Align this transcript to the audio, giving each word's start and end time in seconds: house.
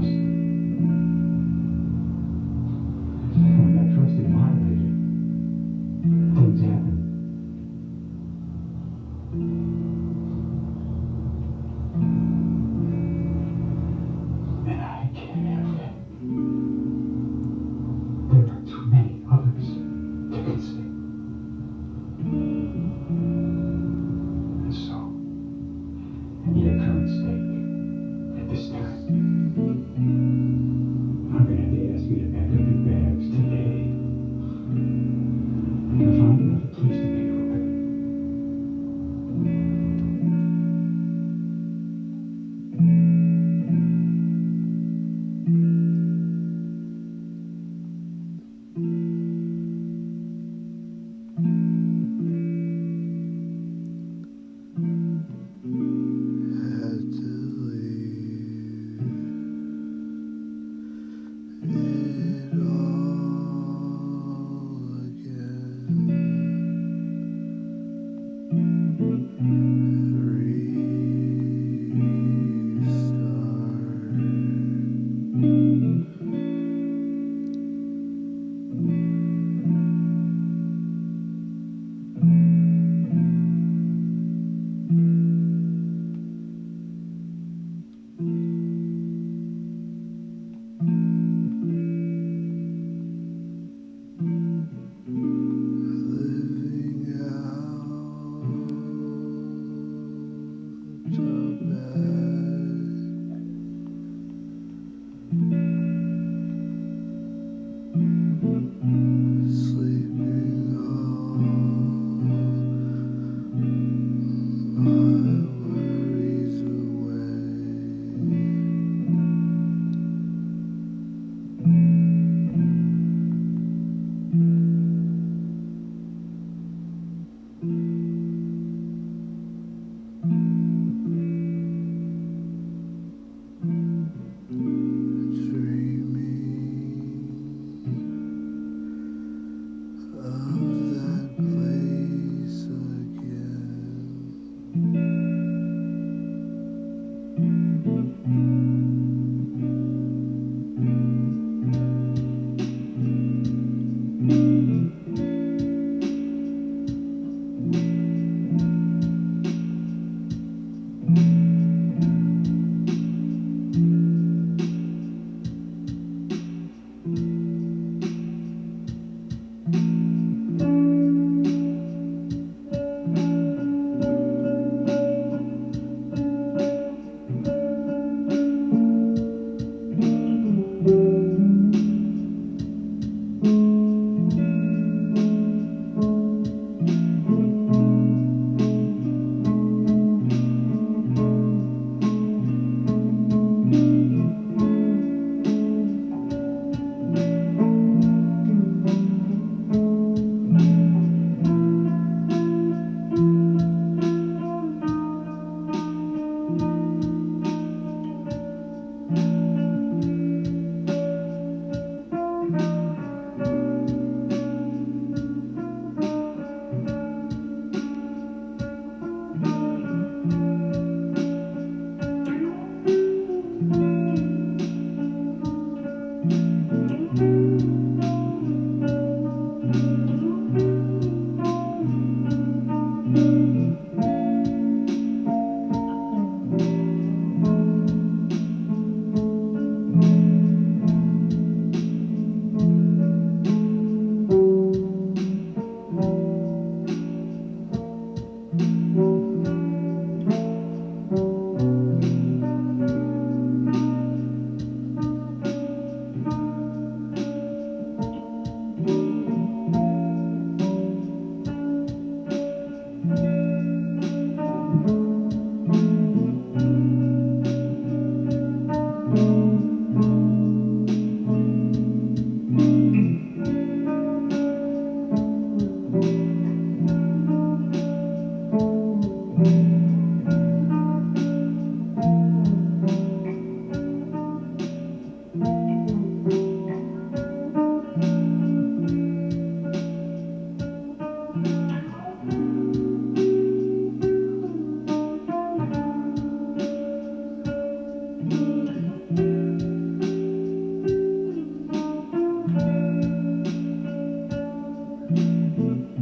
house. 0.00 0.41